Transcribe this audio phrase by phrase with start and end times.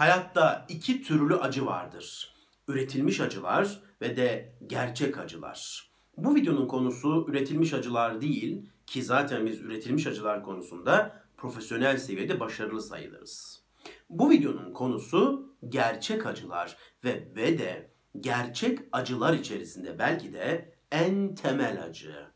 [0.00, 2.34] Hayatta iki türlü acı vardır.
[2.68, 5.90] Üretilmiş acılar ve de gerçek acılar.
[6.16, 12.82] Bu videonun konusu üretilmiş acılar değil ki zaten biz üretilmiş acılar konusunda profesyonel seviyede başarılı
[12.82, 13.62] sayılırız.
[14.10, 17.90] Bu videonun konusu gerçek acılar ve ve de
[18.20, 22.26] gerçek acılar içerisinde belki de en temel acı.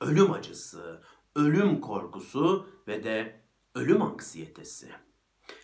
[0.00, 1.02] Ölüm acısı,
[1.36, 3.40] ölüm korkusu ve de
[3.74, 4.88] ölüm anksiyetesi.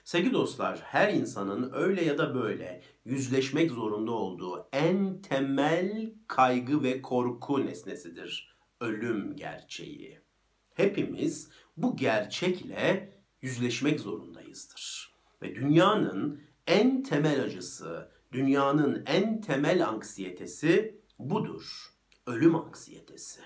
[0.05, 7.03] Sevgili dostlar, her insanın öyle ya da böyle yüzleşmek zorunda olduğu en temel kaygı ve
[7.03, 8.57] korku nesnesidir.
[8.81, 10.21] Ölüm gerçeği.
[10.75, 15.15] Hepimiz bu gerçekle yüzleşmek zorundayızdır.
[15.43, 21.95] Ve dünyanın en temel acısı, dünyanın en temel anksiyetesi budur.
[22.27, 23.41] Ölüm anksiyetesi.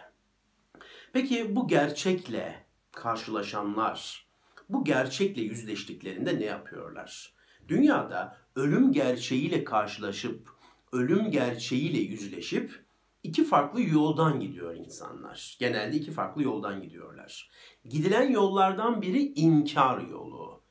[1.12, 4.23] Peki bu gerçekle karşılaşanlar,
[4.68, 7.34] bu gerçekle yüzleştiklerinde ne yapıyorlar?
[7.68, 10.48] Dünyada ölüm gerçeğiyle karşılaşıp,
[10.92, 12.84] ölüm gerçeğiyle yüzleşip
[13.22, 15.56] iki farklı yoldan gidiyor insanlar.
[15.60, 17.50] Genelde iki farklı yoldan gidiyorlar.
[17.84, 20.62] Gidilen yollardan biri inkar yolu.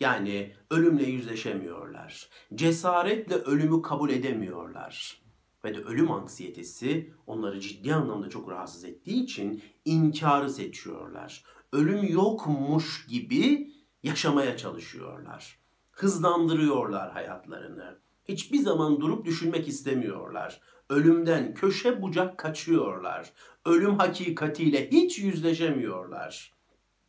[0.00, 2.28] Yani ölümle yüzleşemiyorlar.
[2.54, 5.22] Cesaretle ölümü kabul edemiyorlar.
[5.64, 11.44] Ve de ölüm anksiyetesi onları ciddi anlamda çok rahatsız ettiği için inkarı seçiyorlar.
[11.72, 15.58] Ölüm yokmuş gibi yaşamaya çalışıyorlar.
[15.90, 17.98] Hızlandırıyorlar hayatlarını.
[18.24, 20.60] Hiçbir zaman durup düşünmek istemiyorlar.
[20.88, 23.32] Ölümden köşe bucak kaçıyorlar.
[23.66, 26.54] Ölüm hakikatiyle hiç yüzleşemiyorlar.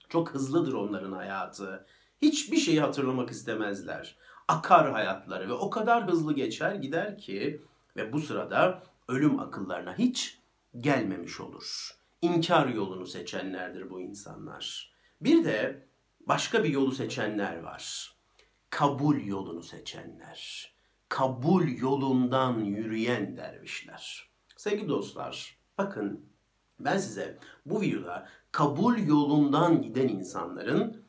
[0.10, 1.86] Çok hızlıdır onların hayatı.
[2.22, 4.18] Hiçbir şeyi hatırlamak istemezler.
[4.48, 7.62] Akar hayatları ve o kadar hızlı geçer gider ki
[7.96, 10.40] ve bu sırada ölüm akıllarına hiç
[10.78, 12.01] gelmemiş olur.
[12.22, 14.94] İnkar yolunu seçenlerdir bu insanlar.
[15.22, 15.88] Bir de
[16.20, 18.16] başka bir yolu seçenler var.
[18.70, 20.72] Kabul yolunu seçenler.
[21.10, 24.32] Kabul yolundan yürüyen dervişler.
[24.58, 26.26] Sevgili dostlar, bakın
[26.80, 31.06] ben size bu videoda kabul yolundan giden insanların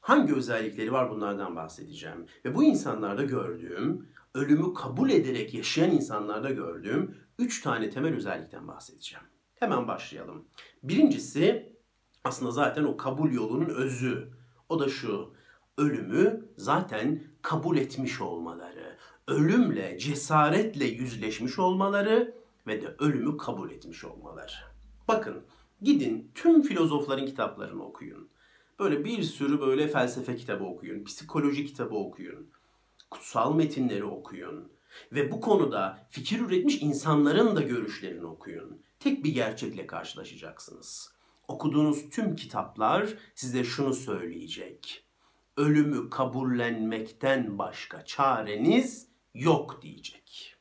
[0.00, 2.26] hangi özellikleri var bunlardan bahsedeceğim.
[2.44, 9.24] Ve bu insanlarda gördüğüm, ölümü kabul ederek yaşayan insanlarda gördüğüm üç tane temel özellikten bahsedeceğim.
[9.58, 10.44] Hemen başlayalım.
[10.82, 11.72] Birincisi
[12.24, 14.32] aslında zaten o kabul yolunun özü.
[14.68, 15.32] O da şu.
[15.78, 18.96] Ölümü zaten kabul etmiş olmaları.
[19.26, 22.34] Ölümle, cesaretle yüzleşmiş olmaları
[22.66, 24.52] ve de ölümü kabul etmiş olmaları.
[25.08, 25.42] Bakın
[25.82, 28.28] gidin tüm filozofların kitaplarını okuyun.
[28.78, 32.50] Böyle bir sürü böyle felsefe kitabı okuyun, psikoloji kitabı okuyun,
[33.10, 34.72] kutsal metinleri okuyun
[35.12, 38.82] ve bu konuda fikir üretmiş insanların da görüşlerini okuyun.
[39.00, 41.12] Tek bir gerçekle karşılaşacaksınız.
[41.48, 45.04] Okuduğunuz tüm kitaplar size şunu söyleyecek.
[45.56, 50.56] Ölümü kabullenmekten başka çareniz yok diyecek.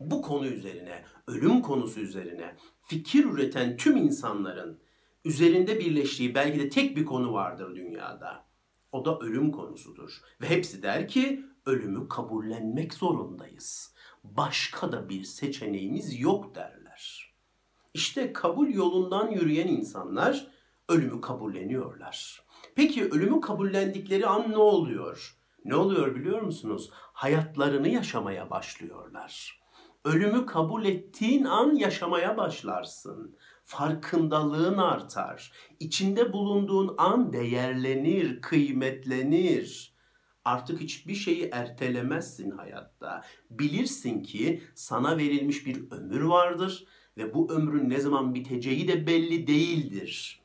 [0.00, 4.80] Bu konu üzerine, ölüm konusu üzerine fikir üreten tüm insanların
[5.24, 8.44] üzerinde birleştiği belki de tek bir konu vardır dünyada.
[8.92, 10.20] O da ölüm konusudur.
[10.40, 13.94] Ve hepsi der ki ölümü kabullenmek zorundayız.
[14.24, 16.77] Başka da bir seçeneğimiz yok derler.
[17.98, 20.46] İşte kabul yolundan yürüyen insanlar
[20.88, 22.42] ölümü kabulleniyorlar.
[22.74, 25.36] Peki ölümü kabullendikleri an ne oluyor?
[25.64, 26.90] Ne oluyor biliyor musunuz?
[26.92, 29.60] Hayatlarını yaşamaya başlıyorlar.
[30.04, 33.36] Ölümü kabul ettiğin an yaşamaya başlarsın.
[33.64, 35.52] Farkındalığın artar.
[35.80, 39.94] İçinde bulunduğun an değerlenir, kıymetlenir.
[40.44, 43.22] Artık hiçbir şeyi ertelemezsin hayatta.
[43.50, 46.84] Bilirsin ki sana verilmiş bir ömür vardır
[47.18, 50.42] ve bu ömrün ne zaman biteceği de belli değildir.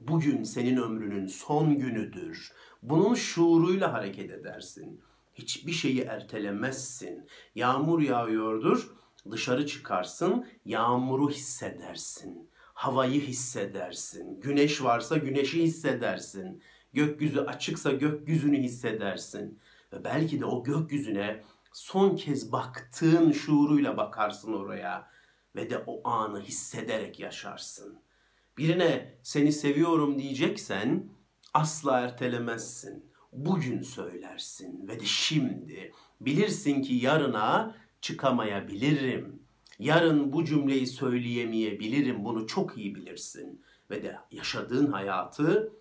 [0.00, 2.52] Bugün senin ömrünün son günüdür.
[2.82, 5.00] Bunun şuuruyla hareket edersin.
[5.34, 7.26] Hiçbir şeyi ertelemezsin.
[7.54, 8.96] Yağmur yağıyordur.
[9.30, 12.50] Dışarı çıkarsın, yağmuru hissedersin.
[12.74, 14.40] Havayı hissedersin.
[14.40, 16.62] Güneş varsa güneşi hissedersin.
[16.92, 19.58] Gökyüzü açıksa gökyüzünü hissedersin.
[19.92, 21.42] Ve belki de o gökyüzüne
[21.72, 25.15] son kez baktığın şuuruyla bakarsın oraya
[25.56, 27.98] ve de o anı hissederek yaşarsın.
[28.58, 31.08] Birine seni seviyorum diyeceksen
[31.54, 33.12] asla ertelemezsin.
[33.32, 39.42] Bugün söylersin ve de şimdi bilirsin ki yarına çıkamayabilirim.
[39.78, 42.24] Yarın bu cümleyi söyleyemeyebilirim.
[42.24, 45.72] Bunu çok iyi bilirsin ve de yaşadığın hayatı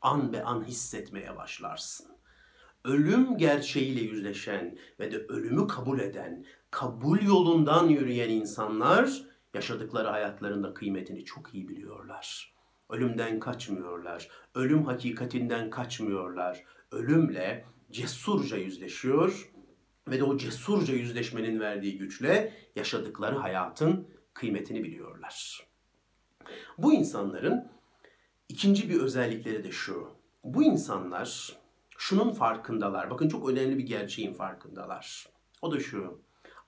[0.00, 2.15] an be an hissetmeye başlarsın.
[2.86, 9.22] Ölüm gerçeğiyle yüzleşen ve de ölümü kabul eden, kabul yolundan yürüyen insanlar
[9.54, 12.54] yaşadıkları hayatlarında kıymetini çok iyi biliyorlar.
[12.90, 14.28] Ölümden kaçmıyorlar.
[14.54, 16.64] Ölüm hakikatinden kaçmıyorlar.
[16.92, 19.52] Ölümle cesurca yüzleşiyor
[20.08, 25.66] ve de o cesurca yüzleşmenin verdiği güçle yaşadıkları hayatın kıymetini biliyorlar.
[26.78, 27.68] Bu insanların
[28.48, 30.08] ikinci bir özellikleri de şu.
[30.44, 31.56] Bu insanlar
[31.98, 33.10] şunun farkındalar.
[33.10, 35.26] Bakın çok önemli bir gerçeğin farkındalar.
[35.62, 36.20] O da şu.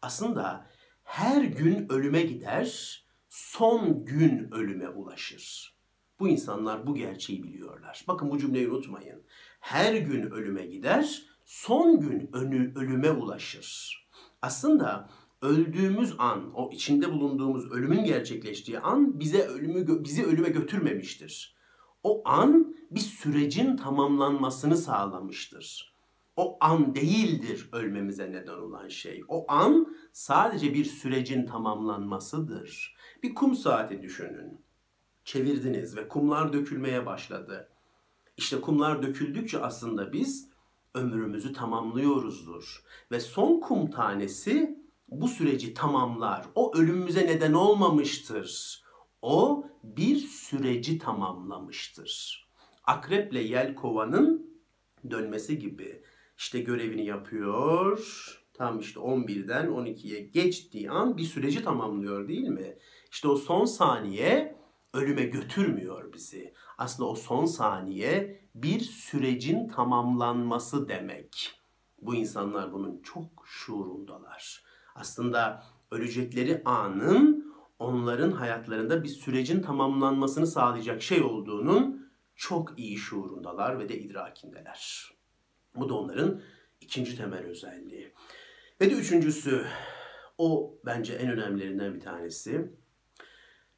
[0.02, 0.66] Aslında
[1.02, 2.98] her gün ölüme gider,
[3.28, 5.74] son gün ölüme ulaşır.
[6.20, 8.04] Bu insanlar bu gerçeği biliyorlar.
[8.08, 9.22] Bakın bu cümleyi unutmayın.
[9.60, 13.98] Her gün ölüme gider, son gün önü, ölüme ulaşır.
[14.42, 15.10] Aslında
[15.42, 21.56] öldüğümüz an, o içinde bulunduğumuz ölümün gerçekleştiği an bize ölümü bizi ölüme götürmemiştir.
[22.02, 25.94] O an bir sürecin tamamlanmasını sağlamıştır.
[26.36, 29.22] O an değildir ölmemize neden olan şey.
[29.28, 32.96] O an sadece bir sürecin tamamlanmasıdır.
[33.22, 34.60] Bir kum saati düşünün.
[35.24, 37.68] Çevirdiniz ve kumlar dökülmeye başladı.
[38.36, 40.48] İşte kumlar döküldükçe aslında biz
[40.94, 42.84] ömrümüzü tamamlıyoruzdur.
[43.10, 46.46] Ve son kum tanesi bu süreci tamamlar.
[46.54, 48.82] O ölümümüze neden olmamıştır.
[49.22, 52.47] O bir süreci tamamlamıştır.
[52.88, 54.50] Akreple yel kovanın
[55.10, 56.02] dönmesi gibi.
[56.38, 57.98] İşte görevini yapıyor.
[58.54, 62.78] Tam işte 11'den 12'ye geçtiği an bir süreci tamamlıyor değil mi?
[63.10, 64.56] İşte o son saniye
[64.94, 66.54] ölüme götürmüyor bizi.
[66.78, 71.60] Aslında o son saniye bir sürecin tamamlanması demek.
[72.02, 74.64] Bu insanlar bunun çok şuurundalar.
[74.94, 82.07] Aslında ölecekleri anın onların hayatlarında bir sürecin tamamlanmasını sağlayacak şey olduğunun
[82.38, 85.10] çok iyi şuurundalar ve de idrakindeler.
[85.74, 86.42] Bu da onların
[86.80, 88.14] ikinci temel özelliği.
[88.80, 89.66] Ve de üçüncüsü,
[90.38, 92.72] o bence en önemlilerinden bir tanesi.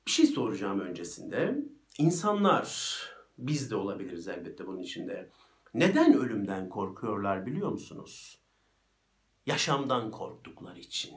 [0.07, 1.59] Bir şey soracağım öncesinde.
[1.99, 2.99] İnsanlar,
[3.39, 5.31] biz de olabiliriz elbette bunun içinde.
[5.75, 8.41] Neden ölümden korkuyorlar biliyor musunuz?
[9.47, 11.15] Yaşamdan korktukları için,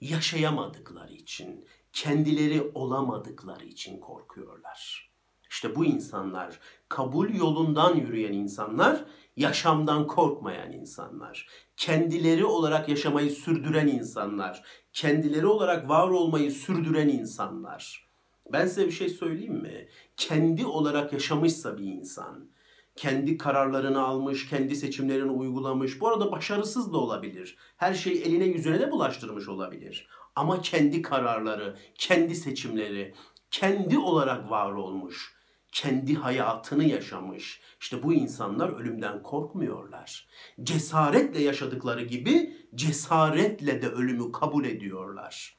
[0.00, 5.05] yaşayamadıkları için, kendileri olamadıkları için korkuyorlar.
[5.50, 9.04] İşte bu insanlar, kabul yolundan yürüyen insanlar,
[9.36, 14.62] yaşamdan korkmayan insanlar, kendileri olarak yaşamayı sürdüren insanlar,
[14.92, 18.06] kendileri olarak var olmayı sürdüren insanlar.
[18.52, 19.88] Ben size bir şey söyleyeyim mi?
[20.16, 22.50] Kendi olarak yaşamışsa bir insan,
[22.96, 26.00] kendi kararlarını almış, kendi seçimlerini uygulamış.
[26.00, 27.56] Bu arada başarısız da olabilir.
[27.76, 30.08] Her şeyi eline yüzüne de bulaştırmış olabilir.
[30.36, 33.14] Ama kendi kararları, kendi seçimleri,
[33.50, 35.35] kendi olarak var olmuş,
[35.76, 37.60] kendi hayatını yaşamış.
[37.80, 40.28] İşte bu insanlar ölümden korkmuyorlar.
[40.62, 45.56] Cesaretle yaşadıkları gibi cesaretle de ölümü kabul ediyorlar.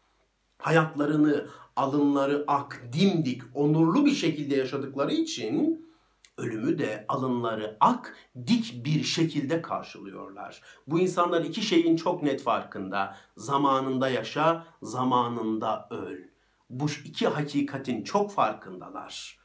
[0.58, 5.88] Hayatlarını, alınları ak, dimdik, onurlu bir şekilde yaşadıkları için
[6.38, 8.16] ölümü de alınları ak,
[8.48, 10.62] dik bir şekilde karşılıyorlar.
[10.88, 13.18] Bu insanlar iki şeyin çok net farkında.
[13.36, 16.18] Zamanında yaşa, zamanında öl.
[16.69, 19.37] Bu iki hakikatin çok farkındalar.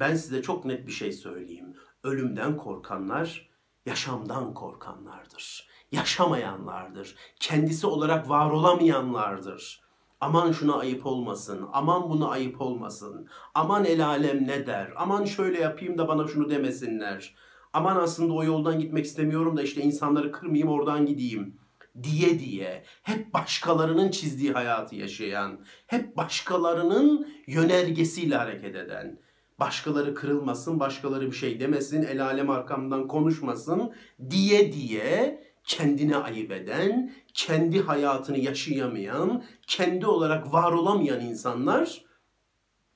[0.00, 1.74] Ben size çok net bir şey söyleyeyim.
[2.04, 3.50] Ölümden korkanlar
[3.86, 5.68] yaşamdan korkanlardır.
[5.92, 7.16] Yaşamayanlardır.
[7.40, 9.82] Kendisi olarak var olamayanlardır.
[10.20, 15.60] Aman şuna ayıp olmasın, aman buna ayıp olmasın, aman el alem ne der, aman şöyle
[15.60, 17.34] yapayım da bana şunu demesinler.
[17.72, 21.60] Aman aslında o yoldan gitmek istemiyorum da işte insanları kırmayayım oradan gideyim
[22.02, 29.18] diye diye hep başkalarının çizdiği hayatı yaşayan, hep başkalarının yönergesiyle hareket eden,
[29.60, 33.94] başkaları kırılmasın, başkaları bir şey demesin, el alem arkamdan konuşmasın
[34.30, 42.04] diye diye kendine ayıp eden, kendi hayatını yaşayamayan, kendi olarak var olamayan insanlar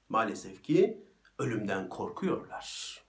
[0.09, 1.04] maalesef ki
[1.38, 3.00] ölümden korkuyorlar.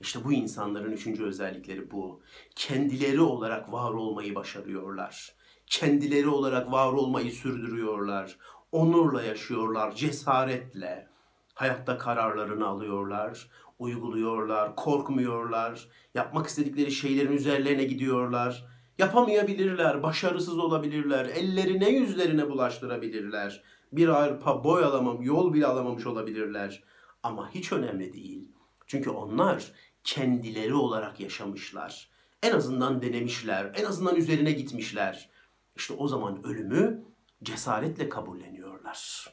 [0.00, 2.22] İşte bu insanların üçüncü özellikleri bu.
[2.54, 5.34] Kendileri olarak var olmayı başarıyorlar.
[5.66, 8.38] Kendileri olarak var olmayı sürdürüyorlar.
[8.72, 11.15] Onurla yaşıyorlar, cesaretle.
[11.56, 15.88] Hayatta kararlarını alıyorlar, uyguluyorlar, korkmuyorlar.
[16.14, 18.66] Yapmak istedikleri şeylerin üzerlerine gidiyorlar.
[18.98, 23.62] Yapamayabilirler, başarısız olabilirler, ellerine yüzlerine bulaştırabilirler.
[23.92, 26.84] Bir arpa boy alamam, yol bile alamamış olabilirler.
[27.22, 28.52] Ama hiç önemli değil.
[28.86, 29.72] Çünkü onlar
[30.04, 32.10] kendileri olarak yaşamışlar.
[32.42, 35.30] En azından denemişler, en azından üzerine gitmişler.
[35.76, 37.04] İşte o zaman ölümü
[37.42, 39.32] cesaretle kabulleniyorlar.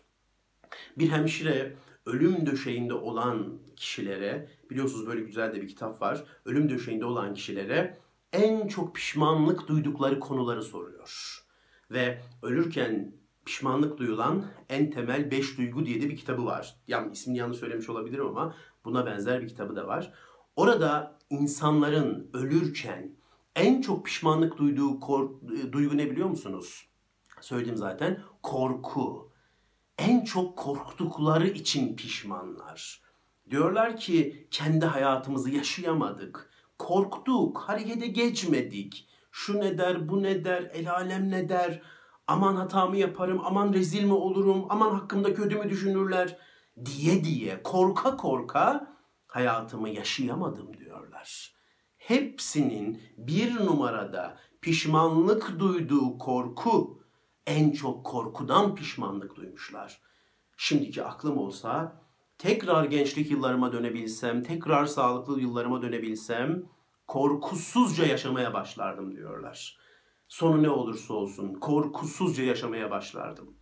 [0.98, 6.24] Bir hemşire ölüm döşeğinde olan kişilere, biliyorsunuz böyle güzel de bir kitap var.
[6.46, 7.98] Ölüm döşeğinde olan kişilere
[8.34, 11.40] en çok pişmanlık duydukları konuları soruyor.
[11.92, 16.76] Ve ölürken pişmanlık duyulan en temel 5 duygu diye de bir kitabı var.
[16.88, 18.56] Yani ismini yanlış söylemiş olabilirim ama
[18.86, 20.14] buna benzer bir kitabı da var.
[20.56, 23.16] Orada insanların ölürken
[23.56, 25.32] En çok pişmanlık duyduğu kor-
[25.72, 26.86] duygu ne biliyor musunuz?
[27.42, 28.22] Söyledim zaten.
[28.44, 29.32] Korku.
[29.98, 33.02] En çok korktukları için pişmanlar.
[33.50, 36.50] Diyorlar ki kendi hayatımızı yaşayamadık.
[36.78, 39.10] Korktuk, harekete geçmedik.
[39.32, 41.82] Şu ne der, bu ne der, el alem ne der.
[42.28, 46.38] Aman hatamı yaparım, aman rezil mi olurum, aman hakkımda kötü mü düşünürler
[46.86, 48.96] diye diye korka korka
[49.28, 51.56] hayatımı yaşayamadım diyorlar.
[51.98, 57.03] Hepsinin bir numarada pişmanlık duyduğu korku
[57.48, 60.02] en çok korkudan pişmanlık duymuşlar.
[60.58, 62.02] Şimdiki aklım olsa
[62.38, 66.64] tekrar gençlik yıllarıma dönebilsem, tekrar sağlıklı yıllarıma dönebilsem
[67.08, 69.78] korkusuzca yaşamaya başlardım diyorlar.
[70.28, 73.58] Sonu ne olursa olsun korkusuzca yaşamaya başlardım.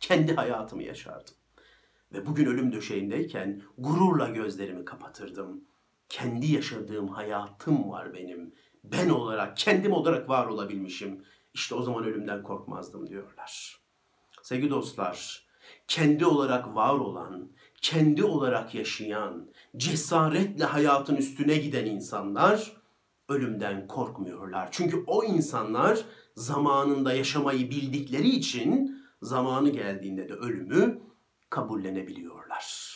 [0.00, 1.34] Kendi hayatımı yaşardım.
[2.12, 5.64] Ve bugün ölüm döşeğindeyken gururla gözlerimi kapatırdım.
[6.08, 8.54] Kendi yaşadığım hayatım var benim.
[8.84, 11.24] Ben olarak, kendim olarak var olabilmişim.
[11.54, 13.80] İşte o zaman ölümden korkmazdım diyorlar.
[14.42, 15.46] Sevgili dostlar,
[15.88, 22.72] kendi olarak var olan, kendi olarak yaşayan, cesaretle hayatın üstüne giden insanlar
[23.28, 24.68] ölümden korkmuyorlar.
[24.70, 26.04] Çünkü o insanlar
[26.36, 31.02] zamanında yaşamayı bildikleri için zamanı geldiğinde de ölümü
[31.50, 32.94] kabullenebiliyorlar.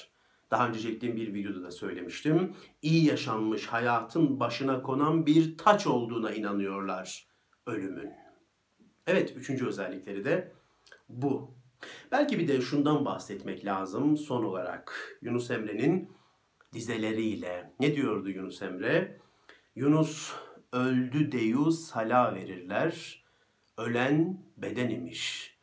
[0.50, 2.56] Daha önce çektiğim bir videoda da söylemiştim.
[2.82, 7.26] İyi yaşanmış hayatın başına konan bir taç olduğuna inanıyorlar
[7.66, 8.27] ölümün.
[9.08, 10.52] Evet, üçüncü özellikleri de
[11.08, 11.50] bu.
[12.12, 15.18] Belki bir de şundan bahsetmek lazım son olarak.
[15.22, 16.12] Yunus Emre'nin
[16.72, 17.72] dizeleriyle.
[17.80, 19.18] Ne diyordu Yunus Emre?
[19.76, 20.32] Yunus
[20.72, 23.24] öldü deyu sala verirler.
[23.76, 25.56] Ölen beden imiş.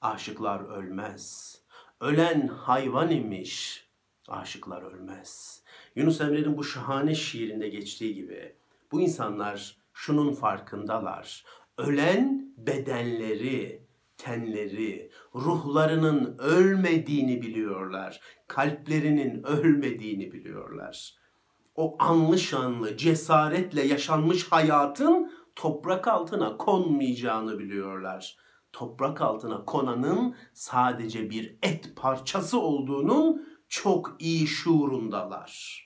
[0.00, 1.54] Aşıklar ölmez.
[2.00, 3.86] Ölen hayvan imiş.
[4.28, 5.62] Aşıklar ölmez.
[5.96, 8.54] Yunus Emre'nin bu şahane şiirinde geçtiği gibi
[8.92, 11.44] bu insanlar şunun farkındalar.
[11.78, 13.84] Ölen bedenleri,
[14.16, 18.20] tenleri, ruhlarının ölmediğini biliyorlar.
[18.48, 21.14] Kalplerinin ölmediğini biliyorlar.
[21.74, 28.36] O anlı şanlı, cesaretle yaşanmış hayatın toprak altına konmayacağını biliyorlar.
[28.72, 35.84] Toprak altına konanın sadece bir et parçası olduğunun çok iyi şuurundalar.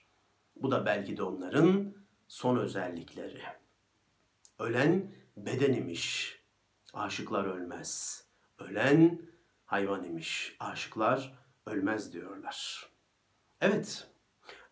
[0.56, 1.94] Bu da belki de onların
[2.28, 3.42] son özellikleri.
[4.58, 6.37] Ölen beden imiş.
[6.98, 8.24] Aşıklar ölmez.
[8.58, 9.22] Ölen
[9.64, 10.56] hayvan imiş.
[10.60, 12.88] Aşıklar ölmez diyorlar.
[13.60, 14.10] Evet,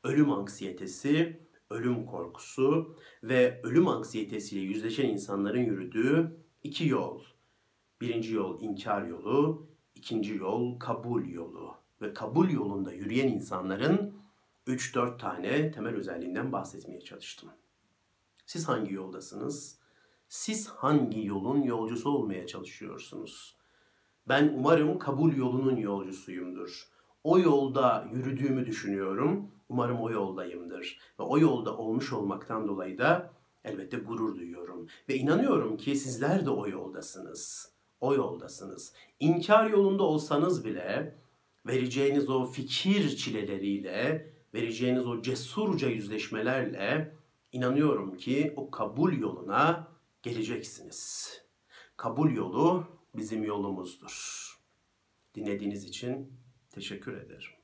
[0.04, 1.40] ölüm anksiyetesi,
[1.70, 7.22] ölüm korkusu ve ölüm anksiyetesiyle yüzleşen insanların yürüdüğü iki yol.
[8.00, 11.74] Birinci yol inkar yolu, ikinci yol kabul yolu.
[12.00, 14.14] Ve kabul yolunda yürüyen insanların
[14.66, 17.50] 3-4 tane temel özelliğinden bahsetmeye çalıştım.
[18.46, 19.85] Siz hangi yoldasınız?
[20.36, 23.56] Siz hangi yolun yolcusu olmaya çalışıyorsunuz?
[24.28, 26.88] Ben umarım kabul yolunun yolcusuyumdur.
[27.24, 29.50] O yolda yürüdüğümü düşünüyorum.
[29.68, 30.98] Umarım o yoldayımdır.
[31.20, 33.30] Ve o yolda olmuş olmaktan dolayı da
[33.64, 34.86] elbette gurur duyuyorum.
[35.08, 37.72] Ve inanıyorum ki sizler de o yoldasınız.
[38.00, 38.92] O yoldasınız.
[39.20, 41.18] İnkar yolunda olsanız bile
[41.66, 47.16] vereceğiniz o fikir çileleriyle, vereceğiniz o cesurca yüzleşmelerle
[47.52, 49.95] inanıyorum ki o kabul yoluna
[50.26, 51.32] geleceksiniz.
[51.96, 54.46] Kabul yolu bizim yolumuzdur.
[55.34, 56.40] Dinlediğiniz için
[56.70, 57.55] teşekkür ederim.